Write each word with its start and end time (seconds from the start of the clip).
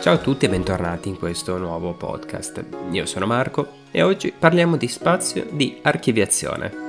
Ciao 0.00 0.14
a 0.14 0.18
tutti 0.18 0.46
e 0.46 0.48
bentornati 0.48 1.08
in 1.08 1.18
questo 1.18 1.58
nuovo 1.58 1.92
podcast. 1.92 2.64
Io 2.90 3.06
sono 3.06 3.26
Marco 3.26 3.78
e 3.90 4.02
oggi 4.02 4.32
parliamo 4.36 4.76
di 4.76 4.88
spazio 4.88 5.46
di 5.50 5.78
archiviazione. 5.82 6.88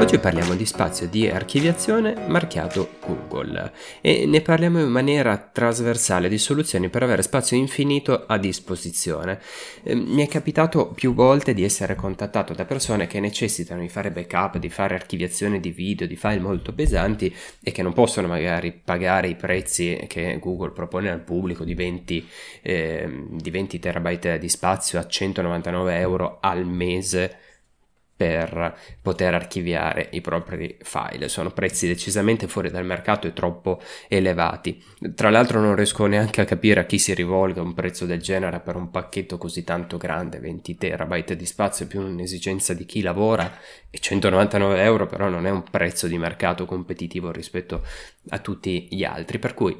Oggi 0.00 0.18
parliamo 0.18 0.54
di 0.54 0.66
spazio 0.66 1.08
di 1.08 1.28
archiviazione 1.28 2.14
marchiato 2.26 2.88
Google 3.44 3.72
e 4.00 4.26
ne 4.26 4.40
parliamo 4.40 4.80
in 4.80 4.88
maniera 4.88 5.36
trasversale 5.36 6.28
di 6.28 6.38
soluzioni 6.38 6.88
per 6.88 7.02
avere 7.02 7.22
spazio 7.22 7.56
infinito 7.56 8.24
a 8.26 8.38
disposizione. 8.38 9.40
Mi 9.84 10.24
è 10.24 10.28
capitato 10.28 10.88
più 10.88 11.14
volte 11.14 11.54
di 11.54 11.64
essere 11.64 11.94
contattato 11.94 12.54
da 12.54 12.64
persone 12.64 13.06
che 13.06 13.20
necessitano 13.20 13.80
di 13.80 13.88
fare 13.88 14.10
backup, 14.10 14.58
di 14.58 14.70
fare 14.70 14.94
archiviazione 14.94 15.60
di 15.60 15.70
video, 15.70 16.06
di 16.06 16.16
file 16.16 16.40
molto 16.40 16.72
pesanti 16.72 17.34
e 17.62 17.70
che 17.70 17.82
non 17.82 17.92
possono 17.92 18.28
magari 18.28 18.72
pagare 18.72 19.28
i 19.28 19.36
prezzi 19.36 20.04
che 20.08 20.38
Google 20.40 20.70
propone 20.70 21.10
al 21.10 21.20
pubblico 21.20 21.64
di 21.64 21.74
20, 21.74 22.28
eh, 22.62 23.24
di 23.30 23.50
20 23.50 23.78
terabyte 23.78 24.38
di 24.38 24.48
spazio 24.48 24.98
a 24.98 25.06
199 25.06 25.98
euro 25.98 26.38
al 26.40 26.66
mese 26.66 27.38
per 28.24 28.74
poter 29.02 29.34
archiviare 29.34 30.08
i 30.12 30.22
propri 30.22 30.78
file. 30.80 31.28
Sono 31.28 31.50
prezzi 31.50 31.86
decisamente 31.86 32.48
fuori 32.48 32.70
dal 32.70 32.86
mercato 32.86 33.26
e 33.26 33.34
troppo 33.34 33.82
elevati. 34.08 34.82
Tra 35.14 35.28
l'altro 35.28 35.60
non 35.60 35.76
riesco 35.76 36.06
neanche 36.06 36.40
a 36.40 36.46
capire 36.46 36.80
a 36.80 36.86
chi 36.86 36.98
si 36.98 37.12
rivolga 37.12 37.60
un 37.60 37.74
prezzo 37.74 38.06
del 38.06 38.22
genere 38.22 38.60
per 38.60 38.76
un 38.76 38.90
pacchetto 38.90 39.36
così 39.36 39.62
tanto 39.62 39.98
grande, 39.98 40.38
20 40.38 40.74
terabyte 40.78 41.36
di 41.36 41.44
spazio 41.44 41.86
più 41.86 42.00
un'esigenza 42.00 42.72
di 42.72 42.86
chi 42.86 43.02
lavora 43.02 43.58
e 43.90 43.98
199 43.98 44.82
euro 44.82 45.04
però 45.06 45.28
non 45.28 45.46
è 45.46 45.50
un 45.50 45.62
prezzo 45.62 46.06
di 46.06 46.16
mercato 46.16 46.64
competitivo 46.64 47.30
rispetto 47.30 47.82
a 48.30 48.38
tutti 48.38 48.88
gli 48.90 49.04
altri, 49.04 49.38
per 49.38 49.52
cui 49.52 49.78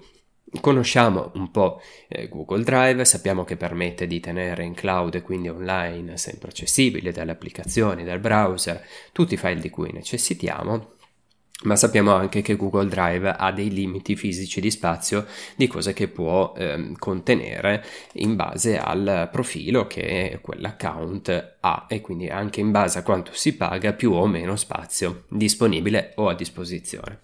Conosciamo 0.61 1.33
un 1.35 1.51
po' 1.51 1.81
eh, 2.09 2.29
Google 2.29 2.63
Drive, 2.63 3.05
sappiamo 3.05 3.45
che 3.45 3.57
permette 3.57 4.07
di 4.07 4.21
tenere 4.21 4.65
in 4.65 4.75
cloud 4.75 5.15
e 5.17 5.23
quindi 5.23 5.49
online 5.49 6.17
sempre 6.17 6.49
accessibile 6.49 7.13
dalle 7.13 7.33
applicazioni, 7.33 8.05
dal 8.05 8.21
browser, 8.21 8.87
tutti 9.13 9.35
i 9.35 9.37
file 9.37 9.61
di 9.61 9.69
cui 9.69 9.91
necessitiamo, 9.93 10.93
ma 11.65 11.77
sappiamo 11.77 12.13
anche 12.13 12.43
che 12.43 12.57
Google 12.57 12.89
Drive 12.89 13.35
ha 13.37 13.53
dei 13.53 13.71
limiti 13.71 14.17
fisici 14.17 14.61
di 14.61 14.71
spazio 14.71 15.27
di 15.57 15.67
cose 15.67 15.93
che 15.93 16.09
può 16.09 16.53
eh, 16.57 16.93
contenere 16.99 17.85
in 18.15 18.37
base 18.37 18.79
al 18.79 19.29
profilo 19.33 19.87
che 19.87 20.39
quell'account 20.43 21.54
ha 21.67 21.87
e 21.89 22.01
quindi 22.03 22.29
anche 22.29 22.61
in 22.61 22.71
base 22.71 22.99
a 22.99 23.03
quanto 23.03 23.33
si 23.33 23.57
paga 23.57 23.95
più 23.95 24.13
o 24.13 24.27
meno 24.27 24.55
spazio 24.55 25.25
disponibile 25.29 26.13
o 26.17 26.29
a 26.29 26.35
disposizione. 26.35 27.21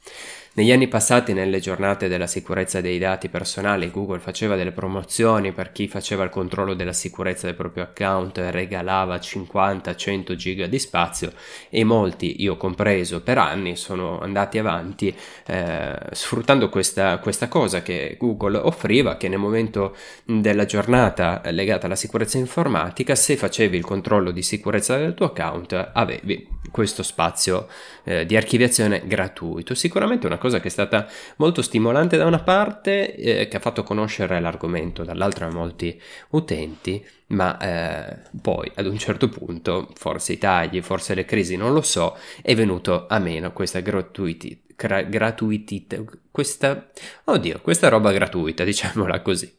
Negli 0.52 0.72
anni 0.72 0.88
passati, 0.88 1.32
nelle 1.32 1.60
giornate 1.60 2.08
della 2.08 2.26
sicurezza 2.26 2.80
dei 2.80 2.98
dati 2.98 3.28
personali, 3.28 3.88
Google 3.88 4.18
faceva 4.18 4.56
delle 4.56 4.72
promozioni 4.72 5.52
per 5.52 5.70
chi 5.70 5.86
faceva 5.86 6.24
il 6.24 6.30
controllo 6.30 6.74
della 6.74 6.92
sicurezza 6.92 7.46
del 7.46 7.54
proprio 7.54 7.84
account 7.84 8.38
e 8.38 8.50
regalava 8.50 9.14
50-100 9.14 10.34
giga 10.34 10.66
di 10.66 10.80
spazio 10.80 11.32
e 11.68 11.84
molti, 11.84 12.42
io 12.42 12.56
compreso, 12.56 13.22
per 13.22 13.38
anni 13.38 13.76
sono 13.76 14.18
andati 14.18 14.58
avanti 14.58 15.16
eh, 15.46 15.96
sfruttando 16.10 16.68
questa, 16.68 17.18
questa 17.18 17.46
cosa 17.46 17.80
che 17.82 18.16
Google 18.18 18.58
offriva, 18.58 19.16
che 19.16 19.28
nel 19.28 19.38
momento 19.38 19.94
della 20.24 20.64
giornata 20.64 21.42
legata 21.52 21.86
alla 21.86 21.94
sicurezza 21.94 22.38
informatica, 22.38 23.14
se 23.14 23.36
facevi 23.36 23.76
il 23.76 23.84
controllo 23.84 24.29
di 24.30 24.42
sicurezza 24.42 24.96
del 24.96 25.14
tuo 25.14 25.26
account, 25.26 25.90
avevi 25.92 26.48
questo 26.70 27.02
spazio 27.02 27.68
eh, 28.04 28.26
di 28.26 28.36
archiviazione 28.36 29.02
gratuito. 29.06 29.74
Sicuramente 29.74 30.26
una 30.26 30.38
cosa 30.38 30.60
che 30.60 30.68
è 30.68 30.70
stata 30.70 31.06
molto 31.36 31.62
stimolante 31.62 32.16
da 32.16 32.26
una 32.26 32.40
parte, 32.40 33.14
eh, 33.14 33.48
che 33.48 33.56
ha 33.56 33.60
fatto 33.60 33.82
conoscere 33.82 34.40
l'argomento 34.40 35.04
dall'altra 35.04 35.46
a 35.46 35.52
molti 35.52 36.00
utenti, 36.30 37.04
ma 37.28 37.58
eh, 37.58 38.18
poi 38.40 38.70
ad 38.74 38.86
un 38.86 38.98
certo 38.98 39.28
punto, 39.28 39.88
forse 39.94 40.32
i 40.34 40.38
tagli, 40.38 40.80
forse 40.80 41.14
le 41.14 41.24
crisi, 41.24 41.56
non 41.56 41.72
lo 41.72 41.82
so, 41.82 42.16
è 42.42 42.54
venuto 42.54 43.06
a 43.08 43.18
meno 43.18 43.52
questa 43.52 43.80
gratuità. 43.80 44.48
Gratuità, 44.80 45.96
questa, 46.30 46.90
oddio, 47.24 47.60
questa 47.60 47.88
roba 47.88 48.12
gratuita, 48.12 48.64
diciamola 48.64 49.20
così. 49.20 49.56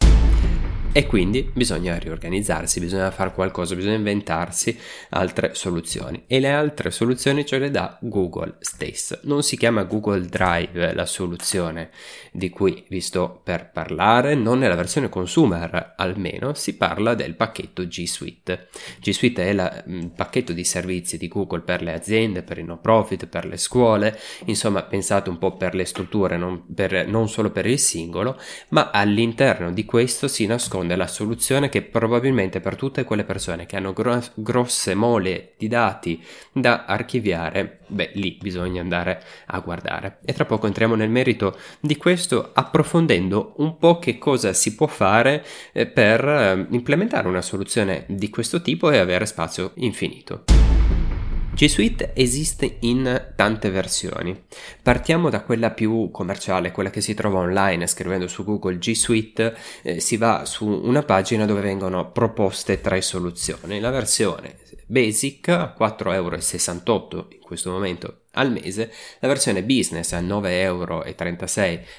E 0.94 1.06
quindi 1.06 1.50
bisogna 1.54 1.98
riorganizzarsi, 1.98 2.82
bisogna 2.82 3.12
fare 3.12 3.32
qualcosa, 3.32 3.76
bisogna 3.76 3.96
inventarsi 3.96 4.78
altre 5.12 5.54
soluzioni. 5.54 6.24
E 6.28 6.42
le 6.42 6.50
altre 6.50 6.92
soluzioni 6.92 7.46
ce 7.46 7.60
le 7.60 7.72
dà 7.72 7.98
Google 8.02 8.58
stesso. 8.60 9.18
Non 9.24 9.42
si 9.42 9.56
chiama 9.56 9.84
Google 9.84 10.26
Drive 10.26 10.94
la 10.94 11.06
soluzione 11.06 11.92
di 12.34 12.50
cui 12.50 12.84
vi 12.90 13.00
sto 13.00 13.40
per 13.42 13.72
parlare, 13.72 14.36
non 14.36 14.60
nella 14.60 14.76
versione 14.76 15.08
consumer 15.08 15.94
almeno, 15.96 16.54
si 16.56 16.76
parla 16.76 17.16
del 17.16 17.36
pacchetto 17.36 17.88
G 17.88 18.04
Suite. 18.04 18.68
G 19.00 19.12
Suite 19.12 19.48
è 19.48 19.54
la, 19.54 19.84
il 19.88 20.12
pacchetto 20.14 20.52
di 20.52 20.66
servizi 20.66 21.18
di 21.18 21.30
Google 21.30 21.62
per 21.62 21.84
le 21.84 21.94
aziende, 21.94 22.44
per 22.44 22.58
i 22.58 22.66
no 22.66 22.80
profit, 22.80 23.28
per 23.28 23.46
le 23.46 23.56
scuole, 23.56 24.20
insomma 24.46 24.84
pensate 24.84 25.30
un 25.30 25.38
po' 25.38 25.56
per 25.56 25.74
le 25.74 25.86
strutture, 25.86 26.36
non, 26.36 26.66
per, 26.76 27.08
non 27.08 27.30
solo 27.30 27.50
per 27.50 27.66
il 27.66 27.80
singolo, 27.80 28.38
ma 28.70 28.90
all'interno 28.92 29.72
di 29.72 29.86
questo 29.86 30.28
si 30.28 30.46
nasconde 30.46 30.80
nasconde 30.82 30.96
la 30.96 31.08
soluzione 31.08 31.70
che 31.70 31.82
probabilmente 31.82 32.60
per 32.60 32.76
tutte 32.76 33.04
quelle 33.04 33.24
persone 33.24 33.66
che 33.66 33.76
hanno 33.76 33.94
gro- 33.94 34.24
grosse 34.36 34.96
mole 34.96 35.54
di 35.58 35.68
dati 35.68 36.22
da 36.52 36.86
archiviare, 36.86 37.80
beh, 37.88 38.12
lì 38.16 38.38
bisogna 38.42 38.82
andare 38.82 39.22
a 39.48 39.60
guardare. 39.60 40.20
E 40.26 40.34
tra 40.34 40.46
poco 40.46 40.68
entriamo 40.68 40.96
nel 40.96 41.10
merito 41.10 41.58
di 41.80 41.96
questo 41.98 42.52
approfondendo 42.54 43.54
un 43.58 43.78
po' 43.78 44.00
che 44.00 44.18
cosa 44.18 44.54
si 44.54 44.76
può 44.76 44.88
fare 44.88 45.46
eh, 45.72 45.86
per 45.86 46.28
eh, 46.28 46.68
implementare 46.72 47.28
una 47.28 47.42
soluzione 47.42 48.06
di 48.08 48.30
questo 48.30 48.62
tipo 48.62 48.90
e 48.92 48.98
avere 48.98 49.26
spazio 49.26 49.72
infinito. 49.76 50.71
G 51.54 51.66
Suite 51.68 52.12
esiste 52.16 52.78
in 52.80 53.34
tante 53.36 53.70
versioni. 53.70 54.42
Partiamo 54.82 55.30
da 55.30 55.42
quella 55.42 55.72
più 55.72 56.10
commerciale, 56.10 56.72
quella 56.72 56.90
che 56.90 57.02
si 57.02 57.14
trova 57.14 57.40
online 57.40 57.88
scrivendo 57.88 58.28
su 58.28 58.44
Google 58.44 58.78
G 58.78 58.94
Suite, 58.94 59.56
eh, 59.84 60.00
si 60.00 60.18
va 60.18 60.46
su 60.46 60.66
una 60.66 61.04
pagina 61.04 61.46
dove 61.46 61.62
vengono 61.62 62.12
proposte 62.12 62.82
tre 62.82 63.02
soluzioni. 63.02 63.80
La 63.80 63.92
versione 63.92 64.58
Basic 64.92 65.48
a 65.48 65.74
4,68 65.78 66.14
euro 66.14 66.36
in 67.30 67.40
questo 67.42 67.72
momento 67.72 68.21
al 68.32 68.52
mese, 68.52 68.92
la 69.20 69.28
versione 69.28 69.64
business 69.64 70.14
a 70.14 70.22
9,36 70.22 70.50
euro 70.50 71.04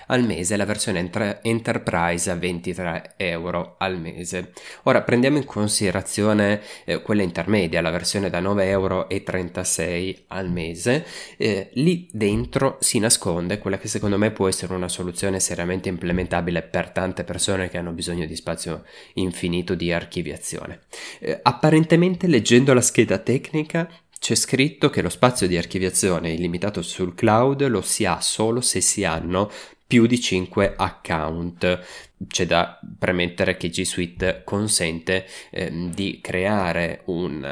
al 0.06 0.24
mese 0.24 0.54
e 0.54 0.56
la 0.56 0.64
versione 0.64 0.98
enter- 1.00 1.40
enterprise 1.42 2.30
a 2.30 2.36
23 2.36 3.14
euro 3.16 3.74
al 3.78 3.98
mese. 3.98 4.52
Ora 4.84 5.02
prendiamo 5.02 5.36
in 5.36 5.44
considerazione 5.44 6.60
eh, 6.84 7.02
quella 7.02 7.22
intermedia, 7.22 7.80
la 7.80 7.90
versione 7.90 8.30
da 8.30 8.40
9,36 8.40 8.68
euro 8.68 9.06
al 10.28 10.50
mese, 10.50 11.04
eh, 11.36 11.70
lì 11.74 12.08
dentro 12.10 12.76
si 12.80 12.98
nasconde 12.98 13.58
quella 13.58 13.78
che 13.78 13.88
secondo 13.88 14.16
me 14.16 14.30
può 14.30 14.48
essere 14.48 14.74
una 14.74 14.88
soluzione 14.88 15.40
seriamente 15.40 15.88
implementabile 15.88 16.62
per 16.62 16.90
tante 16.90 17.24
persone 17.24 17.68
che 17.68 17.78
hanno 17.78 17.92
bisogno 17.92 18.26
di 18.26 18.36
spazio 18.36 18.84
infinito 19.14 19.74
di 19.74 19.92
archiviazione. 19.92 20.80
Eh, 21.18 21.38
apparentemente 21.42 22.26
leggendo 22.26 22.72
la 22.72 22.80
scheda 22.80 23.18
tecnica 23.18 23.88
c'è 24.22 24.36
scritto 24.36 24.88
che 24.88 25.02
lo 25.02 25.08
spazio 25.08 25.48
di 25.48 25.56
archiviazione 25.56 26.30
illimitato 26.30 26.80
sul 26.80 27.12
cloud 27.12 27.66
lo 27.66 27.80
si 27.80 28.04
ha 28.04 28.20
solo 28.20 28.60
se 28.60 28.80
si 28.80 29.02
hanno 29.02 29.50
più 29.84 30.06
di 30.06 30.20
5 30.20 30.74
account. 30.76 31.80
C'è 32.28 32.46
da 32.46 32.78
premettere 33.00 33.56
che 33.56 33.68
G 33.68 33.82
Suite 33.82 34.42
consente 34.44 35.26
eh, 35.50 35.72
di 35.92 36.20
creare 36.22 37.02
un, 37.06 37.44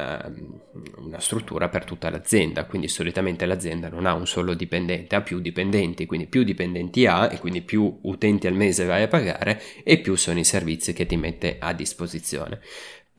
una 0.99 1.19
struttura 1.19 1.69
per 1.69 1.85
tutta 1.85 2.09
l'azienda, 2.09 2.65
quindi 2.67 2.87
solitamente 2.87 3.47
l'azienda 3.47 3.89
non 3.89 4.07
ha 4.07 4.15
un 4.15 4.29
solo 4.29 4.55
dipendente, 4.55 5.17
ha 5.17 5.23
più 5.23 5.41
dipendenti, 5.41 6.07
quindi 6.07 6.29
più 6.29 6.45
dipendenti 6.45 7.05
ha 7.05 7.33
e 7.33 7.39
quindi 7.39 7.63
più 7.63 7.99
utenti 8.03 8.47
al 8.47 8.55
mese 8.55 8.85
vai 8.85 9.03
a 9.03 9.09
pagare 9.09 9.61
e 9.83 9.99
più 9.99 10.15
sono 10.15 10.39
i 10.39 10.45
servizi 10.45 10.93
che 10.93 11.05
ti 11.05 11.17
mette 11.17 11.57
a 11.59 11.73
disposizione. 11.73 12.61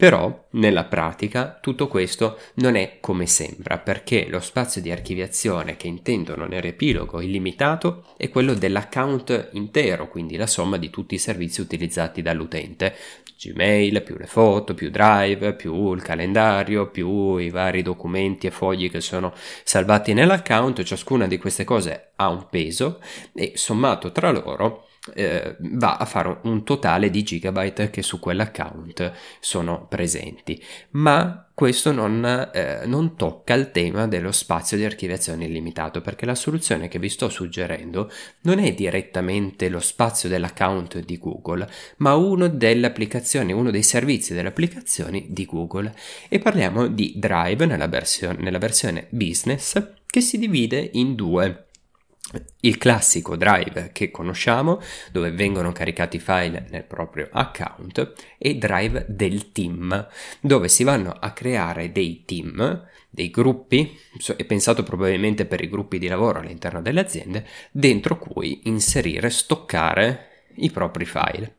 Però, 0.01 0.47
nella 0.53 0.85
pratica, 0.85 1.59
tutto 1.61 1.87
questo 1.87 2.39
non 2.55 2.73
è 2.75 2.97
come 2.99 3.27
sembra, 3.27 3.77
perché 3.77 4.25
lo 4.29 4.39
spazio 4.39 4.81
di 4.81 4.89
archiviazione 4.89 5.77
che 5.77 5.85
intendono 5.85 6.47
nel 6.47 6.63
riepilogo 6.63 7.21
illimitato 7.21 8.05
è 8.17 8.27
quello 8.29 8.55
dell'account 8.55 9.49
intero, 9.51 10.07
quindi 10.07 10.37
la 10.37 10.47
somma 10.47 10.77
di 10.77 10.89
tutti 10.89 11.13
i 11.13 11.19
servizi 11.19 11.61
utilizzati 11.61 12.23
dall'utente. 12.23 12.95
Gmail, 13.39 14.01
più 14.01 14.17
le 14.17 14.25
foto, 14.25 14.73
più 14.73 14.89
Drive, 14.89 15.53
più 15.53 15.93
il 15.93 16.01
calendario, 16.01 16.89
più 16.89 17.37
i 17.37 17.51
vari 17.51 17.83
documenti 17.83 18.47
e 18.47 18.51
fogli 18.51 18.89
che 18.89 19.01
sono 19.01 19.31
salvati 19.63 20.13
nell'account, 20.13 20.81
ciascuna 20.81 21.27
di 21.27 21.37
queste 21.37 21.63
cose 21.63 22.13
ha 22.15 22.27
un 22.27 22.47
peso 22.49 22.99
e 23.35 23.51
sommato 23.53 24.11
tra 24.11 24.31
loro 24.31 24.87
eh, 25.13 25.55
va 25.59 25.97
a 25.97 26.05
fare 26.05 26.39
un 26.43 26.63
totale 26.63 27.09
di 27.09 27.23
gigabyte 27.23 27.89
che 27.89 28.03
su 28.03 28.19
quell'account 28.19 29.11
sono 29.39 29.87
presenti. 29.87 30.61
Ma 30.91 31.47
questo 31.53 31.91
non, 31.91 32.23
eh, 32.53 32.85
non, 32.85 33.15
tocca 33.15 33.53
il 33.53 33.71
tema 33.71 34.07
dello 34.07 34.31
spazio 34.31 34.77
di 34.77 34.85
archiviazione 34.85 35.45
illimitato 35.45 36.01
perché 36.01 36.25
la 36.25 36.35
soluzione 36.35 36.87
che 36.87 36.99
vi 36.99 37.09
sto 37.09 37.29
suggerendo 37.29 38.11
non 38.41 38.59
è 38.59 38.73
direttamente 38.73 39.69
lo 39.69 39.79
spazio 39.79 40.29
dell'account 40.29 40.99
di 40.99 41.17
Google, 41.17 41.67
ma 41.97 42.15
uno 42.15 42.47
delle 42.47 42.91
uno 43.53 43.71
dei 43.71 43.83
servizi 43.83 44.33
delle 44.33 44.49
applicazioni 44.49 45.27
di 45.29 45.45
Google. 45.45 45.95
E 46.29 46.39
parliamo 46.39 46.87
di 46.87 47.13
Drive 47.15 47.65
nella, 47.65 47.87
versione, 47.87 48.37
nella 48.39 48.59
versione 48.59 49.07
business 49.09 49.81
che 50.05 50.21
si 50.21 50.37
divide 50.37 50.89
in 50.93 51.15
due 51.15 51.69
il 52.61 52.77
classico 52.77 53.35
drive 53.35 53.89
che 53.91 54.11
conosciamo 54.11 54.79
dove 55.11 55.31
vengono 55.31 55.71
caricati 55.71 56.17
i 56.17 56.19
file 56.19 56.67
nel 56.69 56.83
proprio 56.83 57.27
account 57.31 58.13
e 58.37 58.55
drive 58.55 59.05
del 59.09 59.51
team 59.51 60.07
dove 60.39 60.67
si 60.67 60.83
vanno 60.83 61.11
a 61.11 61.31
creare 61.31 61.91
dei 61.91 62.23
team 62.25 62.89
dei 63.13 63.29
gruppi, 63.29 63.99
è 64.37 64.45
pensato 64.45 64.83
probabilmente 64.83 65.45
per 65.45 65.61
i 65.61 65.69
gruppi 65.69 65.99
di 65.99 66.07
lavoro 66.07 66.39
all'interno 66.39 66.81
delle 66.81 67.01
aziende, 67.01 67.45
dentro 67.69 68.17
cui 68.17 68.61
inserire, 68.63 69.29
stoccare 69.29 70.45
i 70.55 70.71
propri 70.71 71.05
file. 71.05 71.57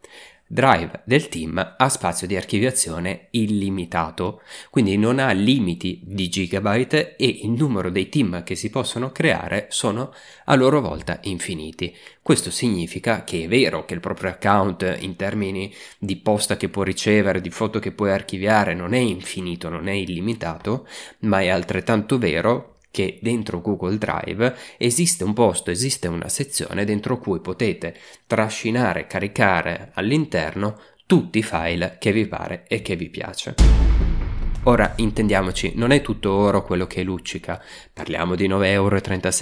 Drive 0.53 1.01
del 1.05 1.29
team 1.31 1.77
ha 1.79 1.89
spazio 1.89 2.27
di 2.27 2.37
archiviazione 2.37 3.29
illimitato, 3.31 4.43
quindi 4.69 4.99
non 4.99 5.19
ha 5.19 5.31
limiti 5.31 6.03
di 6.05 6.29
gigabyte 6.29 7.17
e 7.17 7.39
il 7.45 7.53
numero 7.53 7.89
dei 7.89 8.11
team 8.11 8.43
che 8.43 8.55
si 8.55 8.69
possono 8.69 9.13
creare 9.13 9.69
sono 9.71 10.13
a 10.45 10.55
loro 10.55 10.83
volta 10.83 11.21
infiniti. 11.23 11.97
Questo 12.21 12.51
significa 12.51 13.25
che 13.25 13.45
è 13.45 13.49
vero 13.49 13.87
che 13.87 13.95
il 13.95 14.01
proprio 14.01 14.29
account 14.29 14.99
in 15.01 15.17
termini 15.17 15.73
di 15.99 16.17
posta 16.17 16.59
che 16.59 16.69
può 16.69 16.83
ricevere, 16.83 17.41
di 17.41 17.49
foto 17.49 17.79
che 17.79 17.93
puoi 17.93 18.11
archiviare 18.11 18.75
non 18.75 18.93
è 18.93 18.99
infinito, 18.99 19.71
non 19.71 19.89
è 19.89 19.93
illimitato, 19.93 20.87
ma 21.21 21.41
è 21.41 21.49
altrettanto 21.49 22.19
vero 22.19 22.72
che 22.93 23.19
dentro 23.21 23.61
Google 23.61 23.99
Drive 23.99 24.55
esiste 24.77 25.25
un 25.25 25.33
posto, 25.33 25.73
esiste 25.73 26.07
una 26.07 26.29
sezione 26.29 26.85
dentro 26.85 27.19
cui 27.19 27.41
potete 27.41 27.97
trascinare, 28.29 29.09
caricare 29.09 29.91
all'interno 29.95 30.79
tutti 31.07 31.39
i 31.39 31.43
file 31.43 31.97
che 31.99 32.13
vi 32.13 32.29
pare 32.29 32.65
e 32.69 32.83
che 32.83 32.95
vi 32.95 33.09
piace. 33.09 34.02
Ora 34.67 34.93
intendiamoci, 34.95 35.73
non 35.75 35.91
è 35.91 36.03
tutto 36.03 36.31
oro 36.31 36.63
quello 36.63 36.87
che 36.87 37.03
luccica, 37.03 37.61
parliamo 37.93 38.37
di 38.37 38.47
9,36 38.47 38.63
euro 38.71 39.01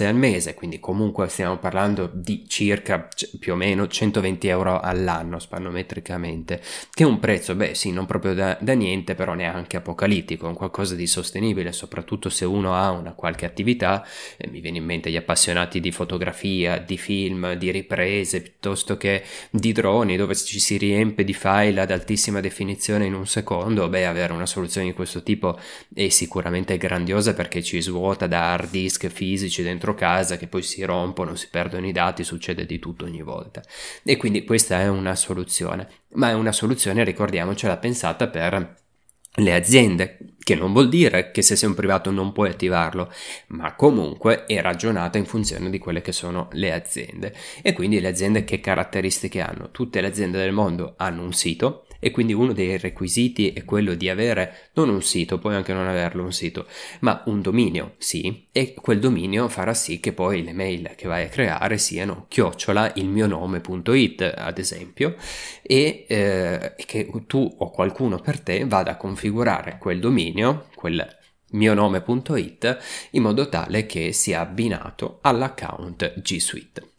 al 0.09 0.15
mese, 0.15 0.55
quindi 0.55 0.79
comunque 0.79 1.27
stiamo 1.27 1.59
parlando 1.59 2.09
di 2.11 2.45
circa 2.47 3.07
più 3.39 3.53
o 3.53 3.55
meno 3.55 3.87
120 3.87 4.47
euro 4.47 4.79
all'anno 4.79 5.37
spannometricamente, 5.37 6.59
che 6.91 7.03
è 7.03 7.05
un 7.05 7.19
prezzo, 7.19 7.53
beh 7.53 7.75
sì, 7.75 7.91
non 7.91 8.07
proprio 8.07 8.33
da, 8.33 8.57
da 8.59 8.73
niente, 8.73 9.13
però 9.13 9.35
neanche 9.35 9.77
apocalittico, 9.77 10.47
un 10.47 10.55
qualcosa 10.55 10.95
di 10.95 11.05
sostenibile, 11.05 11.71
soprattutto 11.71 12.29
se 12.29 12.45
uno 12.45 12.73
ha 12.73 12.89
una 12.89 13.13
qualche 13.13 13.45
attività, 13.45 14.03
eh, 14.37 14.49
mi 14.49 14.59
viene 14.59 14.79
in 14.79 14.85
mente 14.85 15.11
gli 15.11 15.17
appassionati 15.17 15.79
di 15.79 15.91
fotografia, 15.91 16.79
di 16.79 16.97
film, 16.97 17.53
di 17.53 17.69
riprese, 17.69 18.41
piuttosto 18.41 18.97
che 18.97 19.23
di 19.51 19.71
droni, 19.71 20.17
dove 20.17 20.33
ci 20.33 20.59
si 20.59 20.77
riempie 20.77 21.23
di 21.23 21.35
file 21.35 21.79
ad 21.79 21.91
altissima 21.91 22.39
definizione 22.39 23.05
in 23.05 23.13
un 23.13 23.27
secondo, 23.27 23.87
beh 23.87 24.07
avere 24.07 24.33
una 24.33 24.47
soluzione 24.47 24.87
di 24.87 24.93
questo 24.93 25.09
questo 25.11 25.23
tipo 25.23 25.59
è 25.93 26.07
sicuramente 26.07 26.77
grandiosa 26.77 27.33
perché 27.33 27.61
ci 27.61 27.81
svuota 27.81 28.27
da 28.27 28.53
hard 28.53 28.69
disk 28.69 29.07
fisici 29.07 29.61
dentro 29.61 29.93
casa 29.93 30.37
che 30.37 30.47
poi 30.47 30.61
si 30.61 30.83
rompono, 30.83 31.35
si 31.35 31.49
perdono 31.49 31.85
i 31.85 31.91
dati, 31.91 32.23
succede 32.23 32.65
di 32.65 32.79
tutto 32.79 33.03
ogni 33.03 33.21
volta. 33.21 33.61
E 34.03 34.15
quindi 34.15 34.45
questa 34.45 34.79
è 34.79 34.87
una 34.87 35.15
soluzione, 35.15 35.87
ma 36.13 36.29
è 36.29 36.33
una 36.33 36.53
soluzione, 36.53 37.03
ricordiamocela, 37.03 37.77
pensata 37.77 38.27
per 38.27 38.79
le 39.35 39.53
aziende, 39.53 40.17
che 40.39 40.55
non 40.55 40.73
vuol 40.73 40.89
dire 40.89 41.31
che 41.31 41.41
se 41.41 41.55
sei 41.55 41.69
un 41.69 41.75
privato 41.75 42.11
non 42.11 42.31
puoi 42.31 42.49
attivarlo, 42.49 43.11
ma 43.47 43.75
comunque 43.75 44.45
è 44.45 44.61
ragionata 44.61 45.17
in 45.17 45.25
funzione 45.25 45.69
di 45.69 45.77
quelle 45.77 46.01
che 46.01 46.11
sono 46.11 46.47
le 46.53 46.73
aziende. 46.73 47.33
E 47.61 47.73
quindi 47.73 47.99
le 47.99 48.09
aziende 48.09 48.43
che 48.43 48.59
caratteristiche 48.59 49.39
hanno? 49.39 49.71
Tutte 49.71 50.01
le 50.01 50.07
aziende 50.07 50.37
del 50.37 50.51
mondo 50.51 50.95
hanno 50.97 51.23
un 51.23 51.33
sito, 51.33 51.85
e 52.03 52.11
quindi 52.11 52.33
uno 52.33 52.51
dei 52.51 52.77
requisiti 52.79 53.53
è 53.53 53.63
quello 53.63 53.93
di 53.93 54.09
avere 54.09 54.71
non 54.73 54.89
un 54.89 55.03
sito, 55.03 55.37
puoi 55.37 55.55
anche 55.55 55.71
non 55.71 55.87
averlo 55.87 56.23
un 56.23 56.33
sito, 56.33 56.65
ma 57.01 57.21
un 57.27 57.41
dominio, 57.41 57.93
sì, 57.99 58.47
e 58.51 58.73
quel 58.73 58.99
dominio 58.99 59.47
farà 59.47 59.75
sì 59.75 59.99
che 59.99 60.11
poi 60.11 60.43
le 60.43 60.51
mail 60.51 60.93
che 60.95 61.07
vai 61.07 61.25
a 61.25 61.29
creare 61.29 61.77
siano 61.77 62.25
chiocciola 62.27 62.93
il 62.95 63.05
mio 63.05 63.27
nome.it 63.27 64.33
ad 64.35 64.57
esempio 64.57 65.15
e 65.61 66.05
eh, 66.07 66.73
che 66.75 67.09
tu 67.27 67.55
o 67.59 67.69
qualcuno 67.69 68.17
per 68.19 68.39
te 68.39 68.65
vada 68.65 68.91
a 68.91 68.97
configurare 68.97 69.77
quel 69.77 69.99
dominio, 69.99 70.67
quel 70.73 71.19
mio 71.51 71.73
nome.it 71.73 72.77
in 73.11 73.21
modo 73.21 73.49
tale 73.49 73.85
che 73.85 74.11
sia 74.11 74.41
abbinato 74.41 75.19
all'account 75.21 76.21
G 76.21 76.37
Suite. 76.37 76.90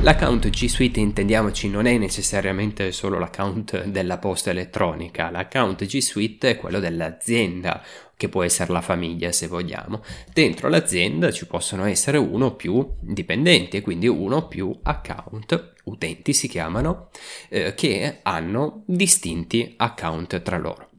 L'account 0.00 0.48
G 0.48 0.66
Suite, 0.66 1.00
intendiamoci, 1.00 1.68
non 1.68 1.86
è 1.86 1.98
necessariamente 1.98 2.92
solo 2.92 3.18
l'account 3.18 3.84
della 3.86 4.18
posta 4.18 4.50
elettronica, 4.50 5.28
l'account 5.28 5.84
G 5.84 5.98
Suite 5.98 6.50
è 6.50 6.56
quello 6.56 6.78
dell'azienda, 6.78 7.82
che 8.16 8.28
può 8.28 8.44
essere 8.44 8.72
la 8.72 8.80
famiglia 8.80 9.32
se 9.32 9.48
vogliamo. 9.48 10.04
Dentro 10.32 10.68
l'azienda 10.68 11.32
ci 11.32 11.46
possono 11.46 11.84
essere 11.84 12.16
uno 12.16 12.46
o 12.46 12.54
più 12.54 12.94
dipendenti 13.00 13.76
e 13.76 13.80
quindi 13.80 14.06
uno 14.06 14.36
o 14.36 14.46
più 14.46 14.72
account, 14.82 15.74
utenti 15.84 16.32
si 16.32 16.46
chiamano, 16.46 17.10
eh, 17.48 17.74
che 17.74 18.20
hanno 18.22 18.84
distinti 18.86 19.74
account 19.76 20.42
tra 20.42 20.58
loro. 20.58 20.90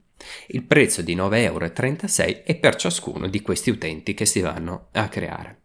Il 0.48 0.64
prezzo 0.64 1.02
di 1.02 1.16
9,36 1.16 1.36
euro 1.42 2.44
è 2.44 2.56
per 2.56 2.76
ciascuno 2.76 3.28
di 3.28 3.42
questi 3.42 3.70
utenti 3.70 4.14
che 4.14 4.26
si 4.26 4.42
vanno 4.42 4.88
a 4.92 5.08
creare. 5.08 5.62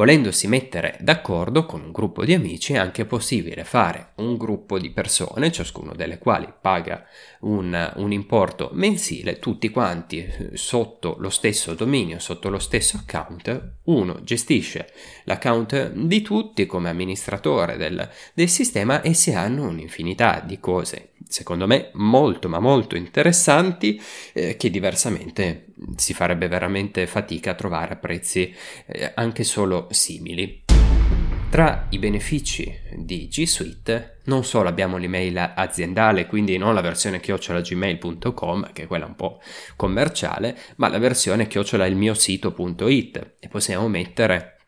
Volendosi 0.00 0.48
mettere 0.48 0.96
d'accordo 1.00 1.66
con 1.66 1.82
un 1.82 1.92
gruppo 1.92 2.24
di 2.24 2.32
amici 2.32 2.72
è 2.72 2.78
anche 2.78 3.04
possibile 3.04 3.64
fare 3.64 4.12
un 4.14 4.38
gruppo 4.38 4.78
di 4.78 4.92
persone, 4.92 5.52
ciascuno 5.52 5.92
delle 5.94 6.16
quali 6.16 6.50
paga 6.58 7.04
un, 7.40 7.92
un, 7.96 8.10
importo 8.10 8.70
mensile, 8.72 9.38
tutti 9.38 9.68
quanti 9.68 10.24
eh, 10.24 10.56
sotto 10.56 11.16
lo 11.18 11.28
stesso 11.28 11.74
dominio, 11.74 12.18
sotto 12.18 12.48
lo 12.48 12.58
stesso 12.58 12.96
account. 12.96 13.72
Uno 13.84 14.22
gestisce 14.22 14.90
l'account 15.24 15.90
di 15.90 16.22
tutti 16.22 16.64
come 16.64 16.88
amministratore 16.88 17.76
del, 17.76 18.08
del 18.32 18.48
sistema 18.48 19.02
e 19.02 19.12
si 19.12 19.34
hanno 19.34 19.68
un'infinità 19.68 20.42
di 20.42 20.58
cose, 20.58 21.10
secondo 21.30 21.66
me 21.66 21.90
molto 21.94 22.48
ma 22.48 22.58
molto 22.58 22.96
interessanti, 22.96 24.00
eh, 24.32 24.56
che 24.56 24.68
diversamente 24.68 25.68
si 25.96 26.12
farebbe 26.12 26.48
veramente 26.48 27.06
fatica 27.06 27.52
a 27.52 27.54
trovare 27.54 27.94
a 27.94 27.96
prezzi 27.96 28.54
eh, 28.86 29.12
anche 29.14 29.44
solo 29.44 29.86
simili. 29.90 30.64
Tra 31.50 31.88
i 31.90 31.98
benefici 31.98 32.72
di 32.94 33.26
G 33.26 33.44
Suite 33.44 34.18
non 34.24 34.44
solo 34.44 34.68
abbiamo 34.68 34.98
l'email 34.98 35.52
aziendale, 35.56 36.26
quindi 36.26 36.56
non 36.56 36.74
la 36.74 36.80
versione 36.80 37.18
chiocciolagmail.com, 37.18 38.72
che 38.72 38.84
è 38.84 38.86
quella 38.86 39.06
un 39.06 39.16
po' 39.16 39.40
commerciale, 39.74 40.56
ma 40.76 40.88
la 40.88 40.98
versione 40.98 41.48
chiocciolailmiosito.it 41.48 43.34
e 43.40 43.48
possiamo 43.48 43.88
mettere 43.88 44.59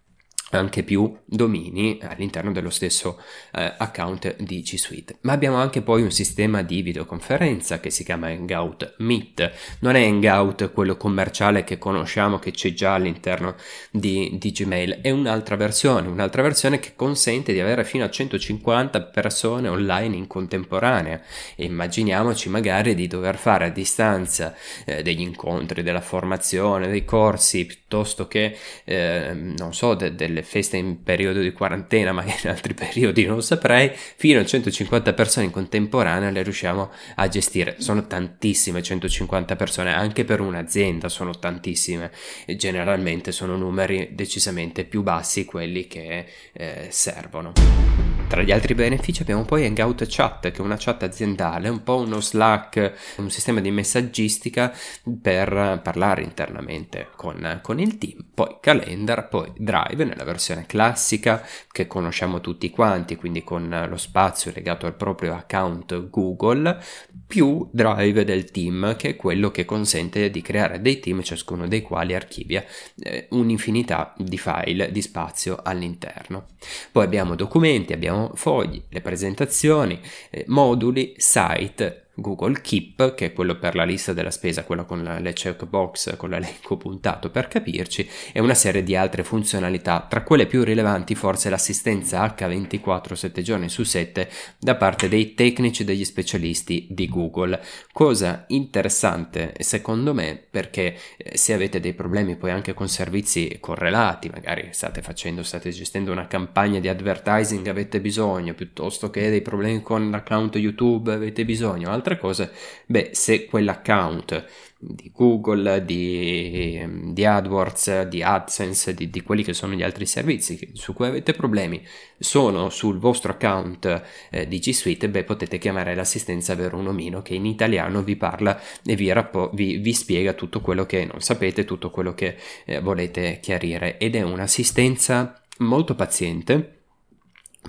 anche 0.58 0.82
più 0.82 1.16
domini 1.24 1.98
all'interno 2.02 2.52
dello 2.52 2.70
stesso 2.70 3.20
eh, 3.52 3.74
account 3.78 4.36
di 4.36 4.60
G 4.62 4.76
Suite. 4.76 5.16
Ma 5.22 5.32
abbiamo 5.32 5.56
anche 5.56 5.82
poi 5.82 6.02
un 6.02 6.10
sistema 6.10 6.62
di 6.62 6.82
videoconferenza 6.82 7.80
che 7.80 7.90
si 7.90 8.04
chiama 8.04 8.28
Hangout 8.28 8.94
Meet. 8.98 9.52
Non 9.80 9.94
è 9.94 10.04
Hangout 10.04 10.72
quello 10.72 10.96
commerciale 10.96 11.64
che 11.64 11.78
conosciamo 11.78 12.38
che 12.38 12.50
c'è 12.50 12.72
già 12.72 12.94
all'interno 12.94 13.56
di, 13.90 14.36
di 14.38 14.50
Gmail, 14.52 15.00
è 15.02 15.10
un'altra 15.10 15.56
versione, 15.56 16.08
un'altra 16.08 16.42
versione 16.42 16.78
che 16.78 16.92
consente 16.96 17.52
di 17.52 17.60
avere 17.60 17.84
fino 17.84 18.04
a 18.04 18.10
150 18.10 19.00
persone 19.02 19.68
online 19.68 20.16
in 20.16 20.26
contemporanea 20.26 21.20
e 21.56 21.64
immaginiamoci 21.64 22.48
magari 22.48 22.94
di 22.94 23.06
dover 23.06 23.36
fare 23.36 23.66
a 23.66 23.70
distanza 23.70 24.54
eh, 24.84 25.02
degli 25.02 25.20
incontri, 25.20 25.82
della 25.82 26.00
formazione, 26.00 26.88
dei 26.88 27.04
corsi, 27.04 27.64
piuttosto 27.64 28.28
che 28.28 28.56
eh, 28.84 29.32
non 29.34 29.74
so, 29.74 29.94
de- 29.94 30.14
delle 30.14 30.41
feste 30.42 30.76
in 30.76 31.02
periodo 31.02 31.40
di 31.40 31.52
quarantena, 31.52 32.12
ma 32.12 32.22
in 32.24 32.48
altri 32.48 32.74
periodi 32.74 33.24
non 33.24 33.42
saprei, 33.42 33.90
fino 33.92 34.40
a 34.40 34.44
150 34.44 35.12
persone 35.12 35.46
in 35.46 35.52
contemporanea 35.52 36.30
le 36.30 36.42
riusciamo 36.42 36.90
a 37.16 37.28
gestire. 37.28 37.76
Sono 37.78 38.06
tantissime 38.06 38.82
150 38.82 39.56
persone, 39.56 39.94
anche 39.94 40.24
per 40.24 40.40
un'azienda 40.40 41.08
sono 41.08 41.38
tantissime 41.38 42.10
generalmente 42.56 43.32
sono 43.32 43.56
numeri 43.56 44.10
decisamente 44.12 44.84
più 44.84 45.02
bassi 45.02 45.44
quelli 45.44 45.86
che 45.86 46.26
eh, 46.52 46.86
servono. 46.90 48.21
Tra 48.32 48.40
gli 48.40 48.50
altri 48.50 48.74
benefici 48.74 49.20
abbiamo 49.20 49.44
poi 49.44 49.66
Hangout 49.66 50.06
Chat, 50.08 50.50
che 50.52 50.56
è 50.56 50.60
una 50.62 50.78
chat 50.78 51.02
aziendale, 51.02 51.68
un 51.68 51.82
po' 51.82 51.96
uno 51.96 52.18
Slack, 52.18 53.16
un 53.18 53.28
sistema 53.28 53.60
di 53.60 53.70
messaggistica 53.70 54.74
per 55.20 55.80
parlare 55.82 56.22
internamente 56.22 57.10
con, 57.14 57.60
con 57.60 57.78
il 57.78 57.98
team, 57.98 58.24
poi 58.32 58.56
Calendar, 58.58 59.28
poi 59.28 59.52
Drive 59.54 60.02
nella 60.04 60.24
versione 60.24 60.64
classica 60.64 61.46
che 61.70 61.86
conosciamo 61.86 62.40
tutti 62.40 62.70
quanti, 62.70 63.16
quindi 63.16 63.44
con 63.44 63.86
lo 63.86 63.98
spazio 63.98 64.50
legato 64.54 64.86
al 64.86 64.94
proprio 64.94 65.34
account 65.34 66.08
Google, 66.08 66.78
più 67.26 67.68
Drive 67.70 68.24
del 68.24 68.50
team, 68.50 68.96
che 68.96 69.10
è 69.10 69.16
quello 69.16 69.50
che 69.50 69.66
consente 69.66 70.30
di 70.30 70.40
creare 70.40 70.80
dei 70.80 71.00
team, 71.00 71.20
ciascuno 71.20 71.68
dei 71.68 71.82
quali 71.82 72.14
archivia 72.14 72.64
eh, 72.98 73.26
un'infinità 73.32 74.14
di 74.16 74.38
file 74.38 74.90
di 74.90 75.02
spazio 75.02 75.60
all'interno. 75.62 76.46
Poi 76.90 77.04
abbiamo 77.04 77.34
documenti, 77.34 77.92
abbiamo 77.92 78.20
fogli, 78.34 78.82
le 78.88 79.00
presentazioni, 79.00 80.00
eh, 80.30 80.44
moduli, 80.48 81.14
site, 81.16 82.01
Google 82.14 82.60
Keep, 82.60 83.14
che 83.14 83.26
è 83.26 83.32
quello 83.32 83.58
per 83.58 83.74
la 83.74 83.84
lista 83.84 84.12
della 84.12 84.30
spesa, 84.30 84.64
quello 84.64 84.84
con 84.84 85.02
la, 85.02 85.18
le 85.18 85.32
checkbox, 85.32 86.16
con 86.16 86.30
l'elenco 86.30 86.76
puntato 86.76 87.30
per 87.30 87.48
capirci, 87.48 88.08
e 88.32 88.40
una 88.40 88.54
serie 88.54 88.82
di 88.82 88.94
altre 88.94 89.24
funzionalità, 89.24 90.06
tra 90.08 90.22
quelle 90.22 90.46
più 90.46 90.62
rilevanti 90.62 91.14
forse 91.14 91.48
l'assistenza 91.48 92.22
H24 92.36 93.14
7 93.14 93.42
giorni 93.42 93.68
su 93.68 93.82
7 93.82 94.28
da 94.58 94.74
parte 94.76 95.08
dei 95.08 95.34
tecnici 95.34 95.84
degli 95.84 96.04
specialisti 96.04 96.86
di 96.90 97.08
Google. 97.08 97.60
Cosa 97.92 98.44
interessante 98.48 99.54
secondo 99.60 100.12
me 100.12 100.42
perché 100.50 100.96
eh, 101.16 101.36
se 101.38 101.54
avete 101.54 101.80
dei 101.80 101.94
problemi 101.94 102.36
poi 102.36 102.50
anche 102.50 102.74
con 102.74 102.88
servizi 102.88 103.56
correlati, 103.58 104.28
magari 104.28 104.68
state 104.72 105.00
facendo, 105.00 105.42
state 105.42 105.70
gestendo 105.70 106.12
una 106.12 106.26
campagna 106.26 106.78
di 106.78 106.88
advertising, 106.88 107.66
avete 107.68 108.00
bisogno, 108.00 108.52
piuttosto 108.52 109.08
che 109.08 109.30
dei 109.30 109.40
problemi 109.40 109.80
con 109.80 110.10
l'account 110.10 110.56
YouTube, 110.56 111.12
avete 111.12 111.44
bisogno, 111.44 111.90
altre 112.02 112.18
cose, 112.18 112.50
beh, 112.86 113.10
se 113.12 113.46
quell'account 113.46 114.44
di 114.84 115.12
Google, 115.14 115.84
di, 115.84 116.84
di 117.12 117.24
AdWords, 117.24 118.02
di 118.02 118.20
AdSense, 118.20 118.94
di, 118.94 119.08
di, 119.10 119.22
quelli 119.22 119.44
che 119.44 119.52
sono 119.52 119.74
gli 119.74 119.82
altri 119.82 120.06
servizi 120.06 120.72
su 120.74 120.92
cui 120.92 121.06
avete 121.06 121.34
problemi, 121.34 121.80
sono 122.18 122.68
sul 122.68 122.98
vostro 122.98 123.32
account 123.32 124.02
eh, 124.30 124.48
di 124.48 124.58
G 124.58 124.70
Suite, 124.70 125.08
beh, 125.08 125.22
potete 125.22 125.58
chiamare 125.58 125.94
l'assistenza 125.94 126.56
Vero 126.56 126.78
un 126.78 126.88
omino 126.88 127.22
che 127.22 127.34
in 127.34 127.46
italiano 127.46 128.02
vi 128.02 128.16
parla 128.16 128.60
e 128.84 128.96
vi, 128.96 129.10
rappo- 129.12 129.50
vi, 129.54 129.76
vi, 129.76 129.92
spiega 129.92 130.32
tutto 130.32 130.60
quello 130.60 130.84
che 130.84 131.04
non 131.04 131.20
sapete, 131.20 131.64
tutto 131.64 131.90
quello 131.90 132.12
che 132.14 132.36
eh, 132.64 132.80
volete 132.80 133.38
chiarire. 133.40 133.98
Ed 133.98 134.16
è 134.16 134.22
un'assistenza 134.22 135.40
molto 135.58 135.94
paziente 135.94 136.81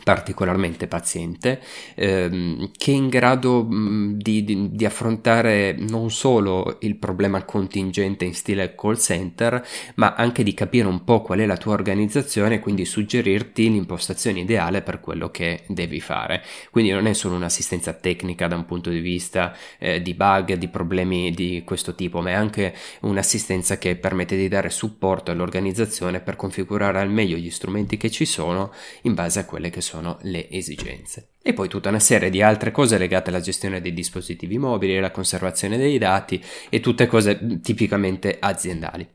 particolarmente 0.01 0.87
paziente, 0.87 1.61
ehm, 1.95 2.71
che 2.75 2.91
è 2.91 2.95
in 2.95 3.09
grado 3.09 3.63
mh, 3.63 4.17
di, 4.17 4.43
di, 4.43 4.69
di, 4.71 4.85
affrontare 4.85 5.75
non 5.77 6.09
solo 6.11 6.77
il 6.81 6.95
problema 6.95 7.43
contingente 7.43 8.25
in 8.25 8.33
stile 8.33 8.75
call 8.75 8.97
center, 8.97 9.65
ma 9.95 10.15
anche 10.15 10.43
di 10.43 10.53
capire 10.53 10.87
un 10.87 11.03
po' 11.03 11.21
qual 11.21 11.39
è 11.39 11.45
la 11.45 11.57
tua 11.57 11.73
organizzazione 11.73 12.55
e 12.55 12.59
quindi 12.59 12.85
suggerirti 12.85 13.69
l'impostazione 13.69 14.39
ideale 14.39 14.81
per 14.81 14.99
quello 14.99 15.29
che 15.29 15.63
devi 15.67 16.01
fare. 16.01 16.43
Quindi 16.71 16.91
non 16.91 17.05
è 17.05 17.13
solo 17.13 17.35
un'assistenza 17.35 17.93
tecnica 17.93 18.47
da 18.47 18.55
un 18.55 18.65
punto 18.65 18.89
di 18.89 18.99
vista 18.99 19.55
eh, 19.77 20.01
di 20.01 20.13
bug, 20.15 20.53
di 20.53 20.67
problemi 20.67 21.31
di 21.31 21.61
questo 21.65 21.95
tipo, 21.95 22.19
ma 22.21 22.31
è 22.31 22.33
anche 22.33 22.73
un'assistenza 23.01 23.77
che 23.77 23.95
permette 23.95 24.35
di 24.35 24.47
dare 24.47 24.69
supporto 24.69 25.31
all'organizzazione 25.31 26.19
per 26.19 26.35
configurare 26.35 26.99
al 26.99 27.09
meglio 27.09 27.37
gli 27.37 27.51
strumenti 27.51 27.95
che 27.95 28.09
ci 28.09 28.25
sono 28.25 28.73
in 29.03 29.13
base 29.13 29.39
a 29.39 29.45
quelle 29.45 29.69
che 29.69 29.81
sono 29.83 30.17
le 30.21 30.49
esigenze. 30.49 31.27
E 31.43 31.53
poi 31.53 31.67
tutta 31.67 31.89
una 31.89 31.99
serie 31.99 32.31
di 32.31 32.41
altre 32.41 32.71
cose 32.71 32.97
legate 32.97 33.29
alla 33.29 33.39
gestione 33.39 33.81
dei 33.81 33.93
dispositivi 33.93 34.57
mobili, 34.57 34.97
alla 34.97 35.11
conservazione 35.11 35.77
dei 35.77 35.99
dati 35.99 36.41
e 36.69 36.79
tutte 36.79 37.05
cose 37.05 37.59
tipicamente 37.61 38.37
aziendali 38.39 39.07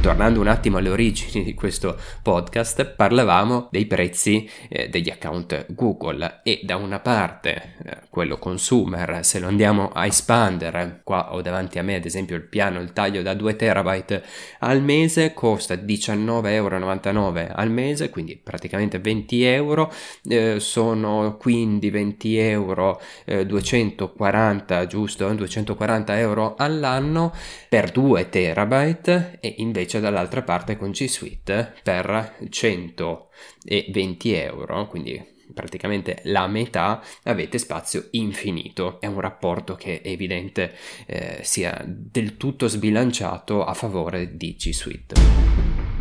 tornando 0.00 0.40
un 0.40 0.48
attimo 0.48 0.78
alle 0.78 0.88
origini 0.88 1.44
di 1.44 1.52
questo 1.52 1.98
podcast, 2.22 2.86
parlavamo 2.86 3.68
dei 3.70 3.84
prezzi 3.84 4.48
eh, 4.68 4.88
degli 4.88 5.10
account 5.10 5.66
Google 5.74 6.40
e 6.42 6.60
da 6.62 6.76
una 6.76 7.00
parte 7.00 7.74
eh, 7.84 7.98
quello 8.08 8.38
consumer, 8.38 9.20
se 9.22 9.38
lo 9.38 9.46
andiamo 9.46 9.90
a 9.92 10.06
espandere, 10.06 11.02
qua 11.04 11.34
ho 11.34 11.42
davanti 11.42 11.78
a 11.78 11.82
me 11.82 11.96
ad 11.96 12.06
esempio 12.06 12.34
il 12.34 12.44
piano, 12.44 12.80
il 12.80 12.94
taglio 12.94 13.20
da 13.20 13.34
2 13.34 13.56
terabyte 13.56 14.24
al 14.60 14.80
mese 14.82 15.34
costa 15.34 15.74
19,99 15.74 16.48
euro 16.48 17.52
al 17.54 17.70
mese, 17.70 18.08
quindi 18.08 18.36
praticamente 18.36 18.98
20 19.00 19.44
euro, 19.44 19.92
eh, 20.24 20.60
sono 20.60 21.36
quindi 21.38 21.90
20 21.90 22.38
euro, 22.38 23.00
240 23.26 24.80
eh, 24.80 24.86
giusto, 24.86 25.28
240 25.30 26.18
euro 26.18 26.54
all'anno 26.56 27.34
per 27.68 27.90
2 27.90 28.28
terabyte 28.30 29.38
e 29.40 29.56
invece 29.58 29.89
invece 29.90 30.00
dall'altra 30.00 30.42
parte 30.42 30.76
con 30.76 30.92
G 30.92 31.06
Suite 31.06 31.74
per 31.82 32.36
120 32.48 34.32
euro, 34.34 34.86
quindi 34.86 35.38
praticamente 35.52 36.20
la 36.24 36.46
metà 36.46 37.02
avete 37.24 37.58
spazio 37.58 38.06
infinito. 38.12 39.00
È 39.00 39.06
un 39.06 39.20
rapporto 39.20 39.74
che 39.74 40.00
è 40.00 40.08
evidente 40.08 40.76
eh, 41.06 41.40
sia 41.42 41.82
del 41.84 42.36
tutto 42.36 42.68
sbilanciato 42.68 43.64
a 43.64 43.74
favore 43.74 44.36
di 44.36 44.54
G 44.54 44.70
Suite. 44.70 45.14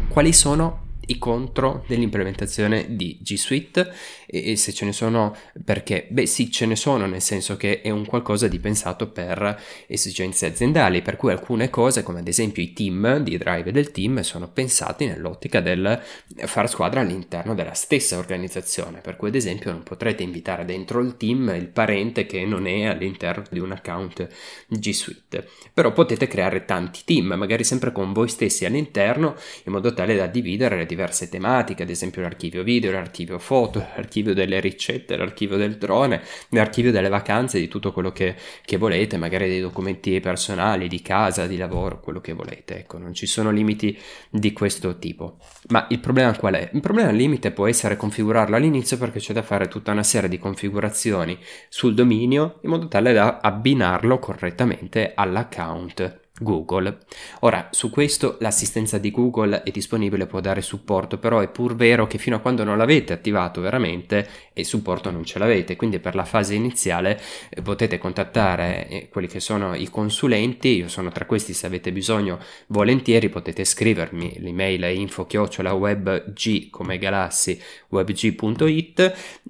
Quali 0.07 0.33
sono 0.33 0.88
i 1.09 1.17
contro 1.17 1.83
dell'implementazione 1.87 2.95
di 2.95 3.17
G 3.21 3.35
Suite. 3.35 3.91
E, 4.25 4.51
e, 4.51 4.55
se 4.55 4.73
ce 4.73 4.85
ne 4.85 4.93
sono 4.93 5.35
perché? 5.63 6.07
Beh 6.09 6.25
sì, 6.25 6.51
ce 6.51 6.65
ne 6.65 6.75
sono 6.75 7.05
nel 7.05 7.21
senso 7.21 7.57
che 7.57 7.81
è 7.81 7.89
un 7.89 8.05
qualcosa 8.05 8.47
di 8.47 8.59
pensato 8.59 9.09
per 9.09 9.61
esigenze 9.87 10.45
aziendali, 10.45 11.01
per 11.01 11.15
cui 11.15 11.31
alcune 11.31 11.69
cose 11.69 12.03
come 12.03 12.19
ad 12.19 12.27
esempio 12.27 12.61
i 12.63 12.73
team 12.73 13.17
di 13.17 13.37
drive 13.37 13.71
del 13.71 13.91
team 13.91 14.21
sono 14.21 14.49
pensati 14.49 15.05
nell'ottica 15.07 15.59
del 15.61 16.01
far 16.45 16.69
squadra 16.69 17.01
all'interno 17.01 17.55
della 17.55 17.73
stessa 17.73 18.17
organizzazione, 18.17 18.99
per 19.01 19.15
cui 19.15 19.29
ad 19.29 19.35
esempio 19.35 19.71
non 19.71 19.83
potrete 19.83 20.23
invitare 20.23 20.65
dentro 20.65 20.99
il 20.99 21.17
team 21.17 21.53
il 21.55 21.67
parente 21.67 22.25
che 22.25 22.45
non 22.45 22.67
è 22.67 22.85
all'interno 22.85 23.43
di 23.49 23.59
un 23.59 23.71
account 23.71 24.27
G 24.67 24.91
Suite, 24.91 25.47
però 25.73 25.91
potete 25.91 26.27
creare 26.27 26.65
tanti 26.65 27.01
team, 27.03 27.33
magari 27.33 27.63
sempre 27.63 27.91
con 27.91 28.13
voi 28.13 28.27
stessi 28.27 28.65
all'interno 28.65 29.35
in 29.65 29.71
modo 29.71 29.93
tale 29.93 30.15
da 30.15 30.27
dividere 30.27 30.77
le 30.77 30.85
diverse 30.85 30.98
diverse 30.99 31.29
tematiche, 31.29 31.83
ad 31.83 31.89
esempio 31.89 32.21
l'archivio 32.21 32.61
video, 32.63 32.91
l'archivio 32.91 33.39
foto, 33.39 33.79
l'archivio 33.95 34.33
delle 34.33 34.59
ricette, 34.59 35.15
l'archivio 35.15 35.55
del 35.55 35.77
drone, 35.77 36.21
l'archivio 36.49 36.91
delle 36.91 37.07
vacanze, 37.07 37.59
di 37.59 37.69
tutto 37.69 37.93
quello 37.93 38.11
che, 38.11 38.35
che 38.65 38.75
volete, 38.75 39.15
magari 39.17 39.47
dei 39.47 39.61
documenti 39.61 40.19
personali, 40.19 40.89
di 40.89 41.01
casa, 41.01 41.47
di 41.47 41.55
lavoro, 41.55 42.01
quello 42.01 42.19
che 42.19 42.33
volete. 42.33 42.79
Ecco, 42.79 42.97
non 42.97 43.13
ci 43.13 43.25
sono 43.25 43.49
limiti 43.49 43.97
di 44.29 44.51
questo 44.51 44.97
tipo. 44.97 45.37
Ma 45.69 45.87
il 45.89 45.99
problema 45.99 46.35
qual 46.35 46.55
è? 46.55 46.69
Il 46.73 46.81
problema 46.81 47.09
al 47.09 47.15
limite 47.15 47.51
può 47.51 47.67
essere 47.67 47.95
configurarlo 47.95 48.55
all'inizio 48.55 48.97
perché 48.97 49.19
c'è 49.19 49.33
da 49.33 49.41
fare 49.41 49.67
tutta 49.67 49.91
una 49.91 50.03
serie 50.03 50.29
di 50.29 50.37
configurazioni 50.37 51.37
sul 51.69 51.93
dominio 51.93 52.59
in 52.63 52.69
modo 52.71 52.87
tale 52.87 53.13
da 53.13 53.39
abbinarlo 53.41 54.19
correttamente 54.19 55.13
all'account 55.15 56.27
Google. 56.39 56.97
Ora, 57.41 57.69
su 57.71 57.89
questo 57.89 58.37
l'assistenza 58.39 58.97
di 58.97 59.11
Google 59.11 59.63
è 59.63 59.71
disponibile, 59.71 60.25
può 60.25 60.39
dare 60.39 60.61
supporto, 60.61 61.17
però 61.17 61.39
è 61.39 61.47
pur 61.49 61.75
vero 61.75 62.07
che 62.07 62.17
fino 62.17 62.37
a 62.37 62.39
quando 62.39 62.63
non 62.63 62.77
l'avete 62.77 63.13
attivato 63.13 63.61
veramente 63.61 64.27
il 64.53 64.65
supporto 64.65 65.09
non 65.09 65.23
ce 65.23 65.39
l'avete, 65.39 65.75
quindi 65.75 65.99
per 65.99 66.15
la 66.15 66.25
fase 66.25 66.53
iniziale 66.53 67.19
eh, 67.49 67.61
potete 67.61 67.97
contattare 67.97 68.87
eh, 68.87 69.09
quelli 69.09 69.27
che 69.27 69.39
sono 69.39 69.73
i 69.75 69.89
consulenti, 69.89 70.75
io 70.75 70.87
sono 70.87 71.09
tra 71.11 71.25
questi, 71.25 71.53
se 71.53 71.65
avete 71.65 71.91
bisogno 71.91 72.39
volentieri 72.67 73.29
potete 73.29 73.63
scrivermi, 73.63 74.39
l'email 74.39 74.81
è 74.81 74.87
info 74.87 75.25
chiocciola 75.25 75.73
webg 75.73 76.69
come 76.69 76.97
galassi 76.97 77.59
webg.it 77.89 78.99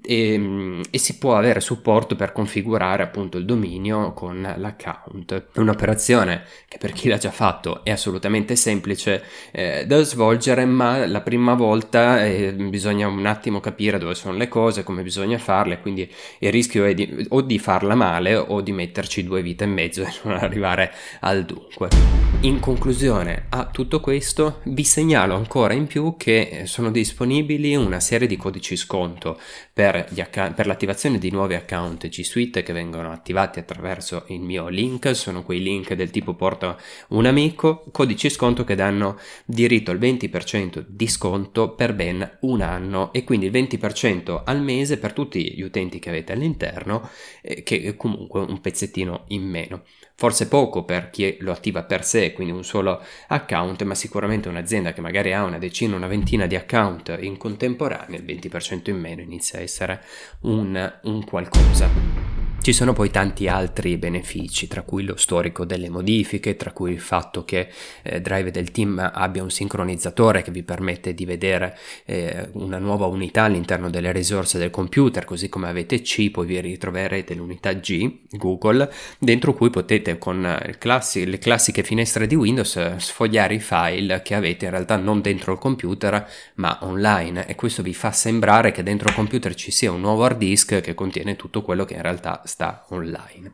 e, 0.02 0.34
ehm, 0.34 0.82
e 0.90 0.98
si 0.98 1.18
può 1.18 1.38
avere 1.38 1.60
supporto 1.60 2.16
per 2.16 2.32
configurare 2.32 3.04
appunto 3.04 3.38
il 3.38 3.46
dominio 3.46 4.14
con 4.14 4.42
l'account. 4.42 5.50
Un'operazione 5.56 6.44
che 6.68 6.78
per 6.80 6.94
chi 6.94 7.10
l'ha 7.10 7.18
già 7.18 7.30
fatto 7.30 7.84
è 7.84 7.92
assolutamente 7.92 8.56
semplice 8.56 9.24
eh, 9.52 9.86
da 9.86 10.02
svolgere, 10.02 10.66
ma 10.66 11.06
la 11.06 11.22
prima 11.22 11.54
volta 11.54 12.26
eh, 12.26 12.54
bisogna 12.54 13.08
un 13.08 13.26
attimo 13.26 13.60
capire 13.60 13.98
dove 13.98 14.16
sono 14.16 14.38
le 14.38 14.48
cose, 14.48 14.84
come 14.84 15.04
bisogna 15.04 15.38
farle, 15.38 15.82
quindi 15.82 16.10
il 16.40 16.52
rischio 16.52 16.86
è 16.86 16.94
di, 16.94 17.26
o 17.30 17.42
di 17.42 17.60
farla 17.60 17.96
male 17.96 18.36
o 18.36 18.62
di 18.62 18.72
metterci 18.72 19.24
due 19.24 19.42
vite 19.42 19.66
e 19.66 19.68
mezzo 19.68 20.04
e 20.08 20.12
non 20.24 20.38
arrivare 20.38 20.94
al 21.20 21.44
dunque. 21.44 21.90
In 22.42 22.60
conclusione 22.60 23.48
a 23.50 23.66
tutto 23.66 24.00
questo 24.00 24.62
vi 24.64 24.86
segnalo 24.86 25.36
ancora 25.36 25.74
in 25.74 25.88
più 25.88 26.16
che 26.18 26.62
sono 26.64 26.90
disponibili 26.90 27.76
una 27.76 28.00
serie 28.00 28.28
di 28.28 28.38
codici 28.38 28.78
sconto 28.78 29.38
per, 29.74 30.08
account, 30.18 30.54
per 30.54 30.66
l'attivazione 30.66 31.18
di 31.18 31.32
nuovi 31.32 31.56
account 31.56 32.08
G 32.08 32.22
Suite 32.22 32.64
che 32.64 32.72
vengono 32.72 33.12
attivati 33.12 33.60
attraverso 33.60 34.24
il 34.28 34.40
mio 34.40 34.70
link, 34.70 35.14
sono 35.14 35.44
quei 35.44 35.62
link 35.62 35.94
del 35.94 36.12
tipo 36.12 36.34
porta 36.34 36.69
un 37.10 37.26
amico, 37.26 37.86
codici 37.92 38.30
sconto 38.30 38.64
che 38.64 38.76
danno 38.76 39.18
diritto 39.46 39.92
al 39.92 40.00
20% 40.00 40.86
di 40.88 41.08
sconto 41.08 41.76
per 41.76 41.94
ben 41.94 42.38
un 42.42 42.62
anno 42.62 43.12
e 43.14 43.24
quindi 43.24 43.48
il 43.48 43.52
20% 43.52 44.44
al 44.46 44.62
mese 44.62 44.98
per 44.98 45.14
tutti 45.14 45.54
gli 45.54 45.62
utenti 45.62 46.00
che 46.00 46.10
avete 46.10 46.34
all'interno, 46.34 47.10
eh, 47.42 47.64
che 47.64 47.82
è 47.82 47.96
comunque 47.96 48.42
un 48.42 48.60
pezzettino 48.62 49.26
in 49.28 49.44
meno. 49.44 49.84
Forse 50.16 50.48
poco 50.48 50.84
per 50.84 51.10
chi 51.10 51.38
lo 51.40 51.52
attiva 51.52 51.84
per 51.84 52.04
sé, 52.04 52.34
quindi 52.34 52.52
un 52.52 52.66
solo 52.66 53.02
account, 53.28 53.84
ma 53.84 53.96
sicuramente 53.96 54.50
un'azienda 54.50 54.92
che 54.92 55.00
magari 55.00 55.34
ha 55.34 55.44
una 55.44 55.58
decina, 55.58 55.96
una 55.96 56.08
ventina 56.08 56.46
di 56.46 56.56
account 56.56 57.18
in 57.22 57.38
contemporanea, 57.38 58.18
il 58.18 58.26
20% 58.26 58.90
in 58.90 59.00
meno 59.00 59.22
inizia 59.22 59.60
a 59.60 59.62
essere 59.62 60.04
un, 60.42 61.00
un 61.04 61.24
qualcosa. 61.24 62.49
Ci 62.70 62.76
sono 62.76 62.94
poi 62.94 63.10
tanti 63.10 63.48
altri 63.48 63.98
benefici, 63.98 64.68
tra 64.68 64.84
cui 64.84 65.04
lo 65.04 65.16
storico 65.16 65.66
delle 65.66 65.90
modifiche, 65.90 66.56
tra 66.56 66.72
cui 66.72 66.92
il 66.92 67.00
fatto 67.00 67.44
che 67.44 67.68
eh, 68.04 68.22
Drive 68.22 68.52
del 68.52 68.70
team 68.70 69.10
abbia 69.12 69.42
un 69.42 69.50
sincronizzatore 69.50 70.44
che 70.44 70.52
vi 70.52 70.62
permette 70.62 71.16
di 71.16 71.26
vedere 71.26 71.76
eh, 72.06 72.50
una 72.52 72.78
nuova 72.78 73.08
unità 73.08 73.46
all'interno 73.46 73.90
delle 73.90 74.12
risorse 74.12 74.60
del 74.60 74.70
computer, 74.70 75.26
così 75.26 75.50
come 75.50 75.68
avete 75.68 76.02
C, 76.02 76.30
poi 76.30 76.46
vi 76.46 76.62
ritroverete 76.62 77.34
l'unità 77.34 77.74
G, 77.74 78.20
Google, 78.34 78.94
dentro 79.18 79.56
cui 79.56 79.72
potete 79.72 80.20
con 80.20 80.56
classi- 80.78 81.26
le 81.26 81.40
classiche 81.40 81.82
finestre 81.82 82.28
di 82.28 82.36
Windows 82.36 82.98
sfogliare 82.98 83.56
i 83.56 83.60
file 83.60 84.22
che 84.22 84.36
avete 84.36 84.66
in 84.66 84.72
realtà 84.72 84.96
non 84.96 85.22
dentro 85.22 85.54
il 85.54 85.58
computer 85.58 86.24
ma 86.58 86.78
online. 86.84 87.48
E 87.48 87.56
questo 87.56 87.82
vi 87.82 87.96
fa 87.96 88.12
sembrare 88.12 88.72
che 88.72 88.84
dentro 88.84 89.10
il 89.10 89.16
computer 89.16 89.56
ci 89.56 89.72
sia 89.72 89.92
un 89.92 90.02
nuovo 90.02 90.24
hard 90.24 90.38
disk 90.38 90.82
che 90.82 90.94
contiene 90.94 91.36
tutto 91.36 91.64
quello 91.64 91.84
che 91.84 91.96
in 91.96 92.04
realtà 92.04 92.44
sta 92.46 92.59
online. 92.90 93.54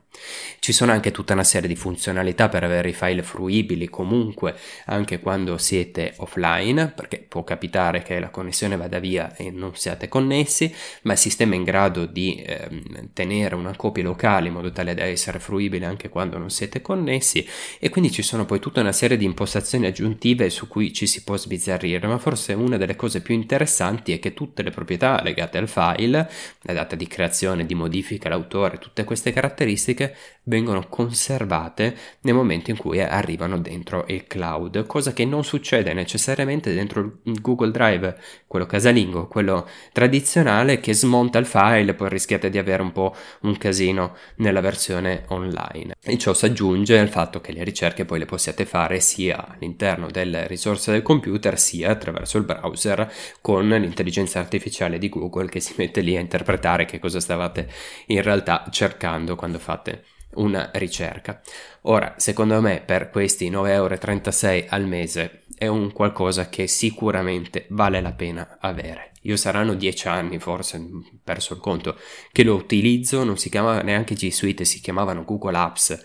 Ci 0.60 0.74
sono 0.74 0.92
anche 0.92 1.12
tutta 1.12 1.34
una 1.34 1.44
serie 1.44 1.68
di 1.68 1.76
funzionalità 1.76 2.50
per 2.50 2.64
avere 2.64 2.90
i 2.90 2.94
file 2.94 3.22
fruibili 3.22 3.90
comunque 3.90 4.56
anche 4.86 5.20
quando 5.20 5.58
siete 5.58 6.14
offline, 6.18 6.88
perché 6.88 7.20
può 7.20 7.44
capitare 7.44 8.02
che 8.02 8.20
la 8.20 8.30
connessione 8.30 8.78
vada 8.78 9.00
via 9.00 9.36
e 9.36 9.52
non 9.52 9.76
siate 9.76 10.08
connessi, 10.08 10.74
ma 11.04 11.14
il 11.14 11.20
sistema 11.20 11.54
è 11.54 11.58
in 11.58 11.64
grado 11.64 12.06
di 12.06 12.42
eh, 12.42 12.70
tenere 13.14 13.56
una 13.56 13.76
copia 13.76 14.04
locale 14.04 14.48
in 14.48 14.54
modo 14.54 14.72
tale 14.72 14.94
da 14.94 15.04
essere 15.04 15.40
fruibile 15.40 15.86
anche 15.86 16.10
quando 16.10 16.38
non 16.38 16.50
siete 16.50 16.82
connessi 16.82 17.48
e 17.80 17.90
quindi 17.90 18.12
ci 18.12 18.22
sono 18.22 18.46
poi 18.46 18.60
tutta 18.60 18.82
una 18.82 18.92
serie 18.92 19.18
di 19.18 19.26
impostazioni 19.26 19.86
aggiuntive 19.86 20.50
su 20.50 20.68
cui 20.68 20.94
ci 20.94 21.06
si 21.06 21.24
può 21.24 21.38
sbizzarrire, 21.38 22.08
ma 22.08 22.18
forse 22.18 22.54
una 22.54 22.78
delle 22.78 22.96
cose 22.96 23.22
più 23.22 23.36
interessanti 23.36 24.14
è 24.14 24.20
che 24.20 24.34
tutte 24.34 24.64
le 24.64 24.72
proprietà 24.72 25.22
legate 25.22 25.58
al 25.58 25.68
file, 25.68 26.30
la 26.62 26.74
data 26.74 26.96
di 26.96 27.08
creazione, 27.08 27.66
di 27.66 27.76
modifica, 27.76 28.30
l'autore, 28.30 28.80
tutte 28.86 29.04
queste 29.04 29.34
caratteristiche 29.34 30.16
vengono 30.46 30.88
conservate 30.88 31.96
nel 32.22 32.34
momento 32.34 32.72
in 32.72 32.78
cui 32.78 33.02
arrivano 33.02 33.60
dentro 33.60 34.06
il 34.08 34.26
cloud, 34.28 34.86
cosa 34.86 35.14
che 35.14 35.26
non 35.26 35.44
succede 35.44 35.94
necessariamente 35.94 36.74
dentro 36.74 37.20
il 37.24 37.42
Google 37.42 37.72
Drive, 37.72 38.18
quello 38.48 38.66
casalingo, 38.66 39.28
quello 39.28 39.68
tradizionale 39.92 40.80
che 40.80 40.94
smonta 40.94 41.40
il 41.40 41.46
file 41.46 41.94
poi 41.94 42.10
rischiate 42.10 42.50
di 42.50 42.58
avere 42.58 42.82
un 42.82 42.92
po' 42.92 43.16
un 43.42 43.58
casino 43.58 44.16
nella 44.38 44.62
versione 44.62 45.26
online. 45.28 45.96
E 46.02 46.18
ciò 46.18 46.34
si 46.34 46.46
aggiunge 46.46 47.00
al 47.00 47.10
fatto 47.10 47.42
che 47.42 47.52
le 47.52 47.64
ricerche 47.64 48.06
poi 48.06 48.20
le 48.20 48.26
possiate 48.26 48.66
fare 48.66 49.00
sia 49.00 49.48
all'interno 49.48 50.08
delle 50.10 50.48
risorse 50.48 50.92
del 50.92 51.02
computer 51.02 51.60
sia 51.60 51.92
attraverso 51.92 52.38
il 52.38 52.44
browser 52.46 53.12
con 53.42 53.68
l'intelligenza 53.68 54.40
artificiale 54.40 54.98
di 54.98 55.10
Google 55.10 55.50
che 55.50 55.60
si 55.60 55.74
mette 55.78 56.02
lì 56.02 56.16
a 56.16 56.20
interpretare 56.20 56.86
che 56.86 57.00
cosa 57.00 57.20
stavate 57.20 57.70
in 58.08 58.22
realtà 58.22 58.66
cercando 58.70 59.36
quando 59.36 59.60
fate 59.60 60.04
una 60.36 60.70
ricerca. 60.74 61.42
Ora, 61.82 62.16
secondo 62.18 62.62
me, 62.62 62.82
per 62.86 63.10
questi 63.10 63.50
9,36 63.50 64.46
euro 64.54 64.66
al 64.70 64.86
mese 64.86 65.44
è 65.58 65.68
un 65.68 65.92
qualcosa 65.92 66.50
che 66.50 66.68
sicuramente 66.68 67.66
vale 67.70 68.02
la 68.02 68.14
pena 68.14 68.58
avere. 68.60 69.15
Io 69.26 69.38
saranno 69.38 69.74
dieci 69.74 70.08
anni, 70.08 70.38
forse, 70.38 70.80
perso 71.24 71.56
il 71.56 71.60
conto, 71.60 71.98
che 72.32 72.44
lo 72.44 72.54
utilizzo, 72.56 73.24
non 73.24 73.38
si 73.38 73.50
chiamava 73.50 73.82
neanche 73.82 74.14
G 74.14 74.30
Suite, 74.30 74.66
si 74.66 74.80
chiamavano 74.82 75.24
Google 75.24 75.58
Apps 75.58 75.90
eh, 75.90 76.00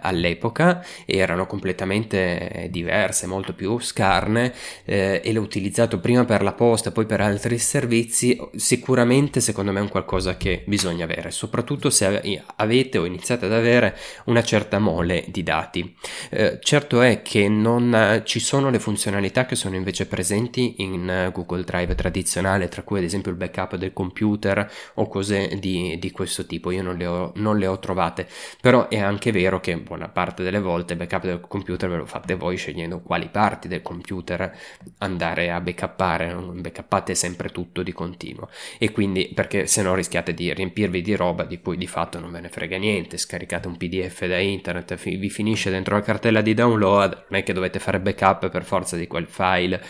all'epoca, 0.00 0.84
erano 1.04 1.46
completamente 1.46 2.68
diverse, 2.70 3.26
molto 3.26 3.52
più 3.52 3.80
scarne 3.80 4.54
eh, 4.84 5.20
e 5.24 5.32
l'ho 5.32 5.40
utilizzato 5.40 5.98
prima 5.98 6.24
per 6.24 6.42
la 6.42 6.52
posta, 6.52 6.92
poi 6.92 7.04
per 7.04 7.20
altri 7.20 7.58
servizi, 7.58 8.38
sicuramente 8.54 9.40
secondo 9.40 9.72
me 9.72 9.80
è 9.80 9.82
un 9.82 9.88
qualcosa 9.88 10.36
che 10.36 10.62
bisogna 10.66 11.04
avere, 11.04 11.32
soprattutto 11.32 11.90
se 11.90 12.42
avete 12.56 12.98
o 12.98 13.04
iniziate 13.04 13.46
ad 13.46 13.52
avere 13.52 13.96
una 14.26 14.42
certa 14.44 14.78
mole 14.78 15.24
di 15.28 15.42
dati. 15.42 15.96
Eh, 16.30 16.58
certo 16.62 17.00
è 17.00 17.22
che 17.22 17.48
non 17.48 18.22
ci 18.24 18.38
sono 18.38 18.70
le 18.70 18.78
funzionalità 18.78 19.46
che 19.46 19.56
sono 19.56 19.74
invece 19.74 20.06
presenti 20.06 20.76
in 20.78 21.30
Google 21.32 21.64
Drive 21.64 21.94
tradizionale 21.96 22.50
funzionale, 22.52 22.68
tra 22.68 22.82
cui 22.82 22.98
ad 22.98 23.04
esempio 23.04 23.30
il 23.30 23.36
backup 23.36 23.76
del 23.76 23.92
computer 23.92 24.70
o 24.94 25.08
cose 25.08 25.56
di, 25.58 25.96
di 25.98 26.10
questo 26.10 26.46
tipo. 26.46 26.70
Io 26.70 26.82
non 26.82 26.96
le, 26.96 27.06
ho, 27.06 27.32
non 27.36 27.58
le, 27.58 27.66
ho, 27.66 27.78
trovate, 27.78 28.26
però 28.60 28.88
è 28.88 28.98
anche 28.98 29.32
vero 29.32 29.60
che 29.60 29.76
buona 29.78 30.08
parte 30.08 30.42
delle 30.42 30.60
volte 30.60 30.92
il 30.92 30.98
backup 30.98 31.24
del 31.24 31.40
computer 31.40 31.88
ve 31.90 31.96
lo 31.96 32.06
fate 32.06 32.34
voi 32.34 32.56
scegliendo 32.56 33.00
quali 33.00 33.28
parti 33.28 33.68
del 33.68 33.82
computer 33.82 34.56
andare 34.98 35.50
a 35.50 35.60
backuppare, 35.60 36.32
non 36.32 36.60
backuppate 36.60 37.14
sempre 37.14 37.48
tutto 37.48 37.82
di 37.82 37.92
continuo. 37.92 38.48
E 38.78 38.90
quindi 38.92 39.30
perché 39.34 39.66
se 39.66 39.82
no 39.82 39.94
rischiate 39.94 40.34
di 40.34 40.52
riempirvi 40.52 41.02
di 41.02 41.14
roba 41.14 41.44
di 41.44 41.60
cui 41.60 41.76
di 41.76 41.86
fatto 41.86 42.18
non 42.20 42.30
ve 42.30 42.40
ne 42.40 42.48
frega 42.48 42.76
niente, 42.76 43.16
scaricate 43.16 43.68
un 43.68 43.76
pdf 43.76 44.26
da 44.26 44.38
internet, 44.38 44.94
vi 44.94 45.30
finisce 45.30 45.70
dentro 45.70 45.94
la 45.96 46.02
cartella 46.02 46.40
di 46.40 46.54
download, 46.54 47.26
non 47.28 47.40
è 47.40 47.42
che 47.42 47.52
dovete 47.52 47.78
fare 47.78 48.00
backup 48.00 48.48
per 48.48 48.64
forza 48.64 48.96
di 48.96 49.06
quel 49.06 49.26
file 49.26 49.82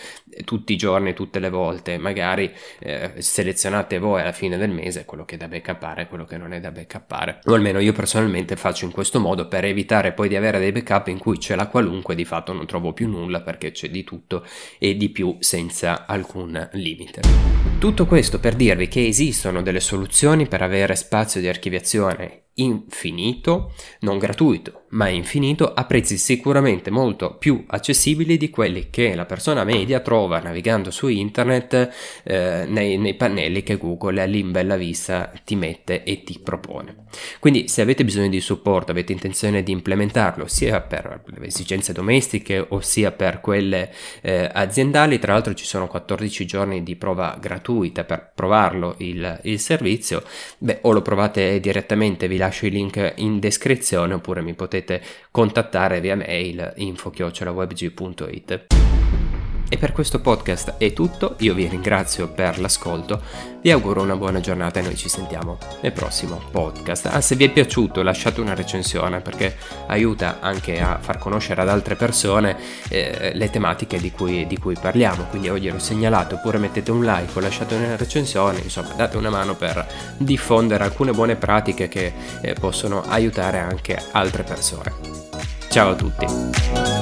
tutti 0.44 0.72
i 0.72 0.77
giorni, 0.77 1.14
tutte 1.14 1.38
le 1.38 1.51
volte, 1.51 1.98
magari 1.98 2.52
eh, 2.79 3.12
selezionate 3.19 3.99
voi 3.99 4.21
alla 4.21 4.33
fine 4.33 4.57
del 4.57 4.71
mese 4.71 5.05
quello 5.05 5.25
che 5.25 5.35
è 5.35 5.38
da 5.38 5.49
backuppare 5.49 6.03
e 6.03 6.07
quello 6.07 6.25
che 6.25 6.37
non 6.37 6.53
è 6.53 6.61
da 6.61 6.71
backuppare. 6.71 7.41
O 7.45 7.55
almeno 7.55 7.79
io 7.79 7.93
personalmente 7.93 8.57
faccio 8.57 8.85
in 8.85 8.91
questo 8.91 9.21
modo 9.21 9.49
per 9.49 9.65
evitare 9.65 10.12
poi 10.12 10.29
di 10.29 10.37
avere 10.37 10.59
dei 10.59 10.73
backup 10.73 11.09
in 11.09 11.19
cui 11.19 11.38
c'è 11.38 11.55
la 11.55 11.67
qualunque, 11.67 12.15
di 12.15 12.25
fatto 12.25 12.53
non 12.53 12.67
trovo 12.67 12.93
più 12.93 13.09
nulla 13.09 13.41
perché 13.43 13.71
c'è 13.71 13.88
di 13.88 14.05
tutto 14.05 14.45
e 14.79 14.97
di 14.97 15.11
più 15.11 15.37
senza 15.41 16.07
alcun 16.07 16.69
limite. 16.73 17.21
Tutto 17.79 18.07
questo 18.07 18.38
per 18.38 18.55
dirvi 18.55 18.88
che 18.88 19.07
esistono 19.07 19.62
delle 19.62 19.81
soluzioni 19.81 20.47
per 20.47 20.62
avere 20.62 20.95
spazio 20.95 21.41
di 21.41 21.49
archiviazione 21.49 22.43
infinito, 22.55 23.73
non 24.01 24.19
gratuito, 24.19 24.83
ma 24.91 25.09
infinito, 25.09 25.73
a 25.73 25.85
prezzi 25.85 26.19
sicuramente 26.19 26.91
molto 26.91 27.37
più 27.37 27.65
accessibili 27.67 28.37
di 28.37 28.51
quelli 28.51 28.91
che 28.91 29.15
la 29.15 29.25
persona 29.25 29.65
media 29.65 30.01
trova 30.01 30.38
navigando 30.38 30.91
su 30.91 31.09
internet 31.09 31.91
eh, 32.25 32.67
nei, 32.69 32.99
nei, 32.99 33.15
pannelli 33.15 33.62
che 33.62 33.79
Google 33.79 34.27
lì 34.27 34.41
in 34.41 34.53
bella 34.53 34.77
vista 34.77 35.33
ti 35.45 35.57
mette 35.57 36.03
e 36.03 36.25
ti 36.25 36.41
propone. 36.43 37.05
Quindi 37.41 37.69
se 37.69 37.81
avete 37.81 38.05
bisogno 38.05 38.29
di 38.29 38.41
supporto, 38.41 38.91
avete 38.91 39.12
intenzione 39.12 39.62
di 39.62 39.73
implementarlo 39.73 40.47
sia 40.47 40.83
per 40.83 41.23
le 41.25 41.47
esigenze 41.47 41.95
domestiche 41.95 42.65
o 42.69 42.81
sia 42.81 43.12
per 43.12 43.41
quelle 43.41 43.91
eh, 44.21 44.51
aziendali, 44.53 45.19
tra 45.19 45.33
l'altro 45.33 45.55
ci 45.55 45.65
sono 45.65 45.88
14 45.88 46.45
giorni 46.45 46.83
di 46.83 46.97
prova 46.97 47.38
gratuita 47.41 48.05
per 48.05 48.33
provarlo 48.35 48.97
il, 48.99 49.41
il 49.45 49.59
servizio, 49.59 50.23
beh 50.59 50.81
o 50.83 50.93
lo 50.93 51.01
provate 51.01 51.59
direttamente, 51.61 52.29
vi 52.29 52.41
lascio 52.43 52.67
i 52.67 52.71
link 52.71 53.13
in 53.17 53.39
descrizione 53.39 54.15
oppure 54.15 54.43
mi 54.43 54.55
potete 54.55 55.01
contattare 55.31 56.01
via 56.01 56.17
mail 56.17 56.73
info-webg.it. 56.77 57.31
E 59.73 59.79
per 59.79 59.93
questo 59.93 60.21
podcast 60.21 60.75
è 60.77 60.93
tutto, 60.93 61.37
io 61.39 61.55
vi 61.55 61.67
ringrazio 61.67 62.29
per 62.29 62.61
l'ascolto, 62.61 63.23
vi 63.63 63.71
auguro 63.71 64.03
una 64.03 64.17
buona 64.17 64.39
giornata 64.39 64.79
e 64.81 64.83
noi 64.83 64.99
ci 64.99 65.09
sentiamo 65.09 65.57
nel 65.81 65.93
prossimo 65.93 66.43
podcast. 66.51 67.07
Ah, 67.07 67.23
se 67.23 67.37
vi 67.37 67.45
è 67.45 67.51
piaciuto 67.51 68.03
lasciate 68.03 68.43
una 68.43 68.53
recensione 68.53 69.23
perché 69.23 69.57
aiuta 69.87 70.41
anche 70.41 70.79
a 70.79 70.99
far 71.01 71.17
conoscere 71.17 71.63
ad 71.63 71.71
altre 71.71 71.95
persone 71.95 72.55
eh, 72.91 73.33
le 73.33 73.49
tematiche 73.49 73.99
di 73.99 74.13
cui, 74.13 74.47
di 74.47 74.59
cui, 74.59 74.77
parliamo, 74.79 75.25
quindi 75.31 75.49
oggi 75.49 75.69
ero 75.69 75.79
segnalato, 75.79 76.35
oppure 76.35 76.59
mettete 76.59 76.91
un 76.91 77.03
like 77.03 77.33
o 77.33 77.41
lasciate 77.41 77.75
una 77.75 77.97
recensione, 77.97 78.61
insomma 78.61 78.93
date 78.95 79.17
una 79.17 79.31
mano 79.31 79.55
per 79.55 79.87
diffondere 80.19 80.85
alcune 80.85 81.13
buone 81.13 81.37
pratiche 81.37 81.89
che 81.89 82.13
eh, 82.43 82.53
possono 82.53 83.05
aiutare 83.09 83.59
anche 83.59 83.99
altre 84.11 84.43
persone. 84.43 84.93
Ciao 85.71 85.93
a 85.93 85.95
tutti! 85.95 87.02